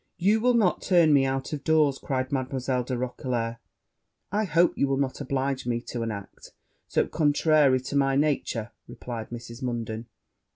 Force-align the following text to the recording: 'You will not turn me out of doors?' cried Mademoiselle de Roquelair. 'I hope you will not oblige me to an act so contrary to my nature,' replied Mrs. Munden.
'You 0.17 0.39
will 0.39 0.55
not 0.55 0.81
turn 0.81 1.13
me 1.13 1.25
out 1.25 1.53
of 1.53 1.63
doors?' 1.63 1.99
cried 1.99 2.31
Mademoiselle 2.31 2.83
de 2.83 2.97
Roquelair. 2.97 3.59
'I 4.31 4.45
hope 4.45 4.75
you 4.75 4.87
will 4.87 4.97
not 4.97 5.21
oblige 5.21 5.67
me 5.67 5.79
to 5.89 6.01
an 6.01 6.09
act 6.09 6.53
so 6.87 7.05
contrary 7.05 7.79
to 7.81 7.95
my 7.95 8.15
nature,' 8.15 8.71
replied 8.87 9.29
Mrs. 9.29 9.61
Munden. 9.61 10.07